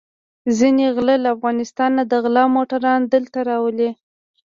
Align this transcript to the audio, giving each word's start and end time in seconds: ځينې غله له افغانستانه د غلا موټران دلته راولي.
ځينې 0.57 0.85
غله 0.95 1.15
له 1.23 1.29
افغانستانه 1.35 2.01
د 2.07 2.13
غلا 2.23 2.43
موټران 2.55 3.01
دلته 3.13 3.37
راولي. 3.49 3.89